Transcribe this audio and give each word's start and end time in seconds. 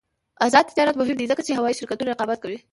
آزاد 0.45 0.65
تجارت 0.71 0.95
مهم 1.01 1.15
دی 1.19 1.25
ځکه 1.31 1.41
چې 1.45 1.57
هوايي 1.57 1.77
شرکتونه 1.79 2.09
رقابت 2.13 2.39
کوي. 2.43 2.57